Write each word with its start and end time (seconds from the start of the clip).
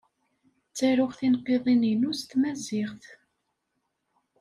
Ttaruɣ 0.69 1.11
tinqiḍin-inu 1.19 2.11
s 2.19 2.21
tmaziɣt. 2.23 3.03